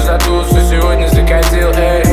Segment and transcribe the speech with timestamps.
[0.00, 2.04] за тусу сегодня закатил, эй.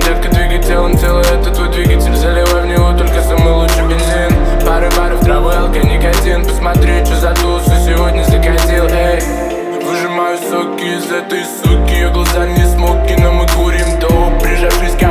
[0.00, 2.14] Детка двигай телом, тело это твой двигатель.
[2.14, 4.66] Заливай в него только самый лучший бензин.
[4.66, 9.20] Пары баров, травы, алконикотин Посмотри, что за тусу сегодня закатил, эй.
[9.84, 11.92] Выжимаю соки из этой суки.
[11.92, 15.02] Ее глаза не смоки, но мы курим то Прижавшись к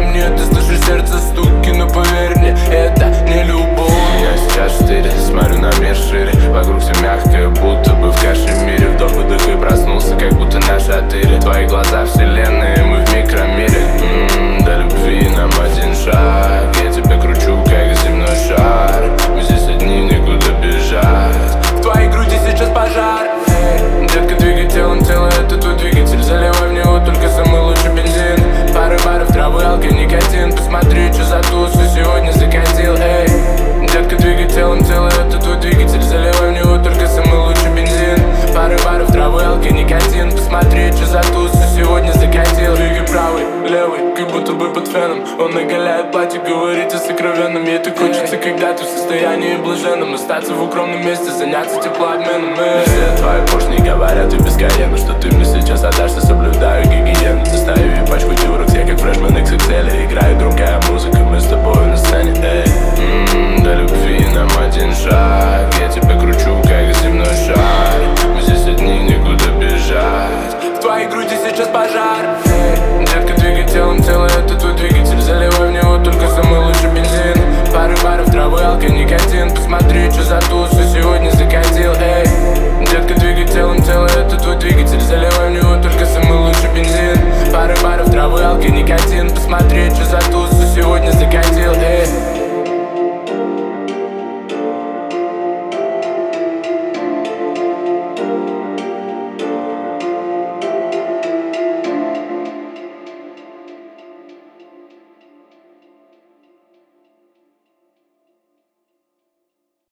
[45.37, 50.53] Он наголяет платье, говорит о сокровенном Ей так хочется, когда ты в состоянии блаженном Остаться
[50.53, 52.55] в укромном месте, заняться теплообменом.
[52.55, 55.44] Все твои поршни говорят и бесконечно, ну что ты мне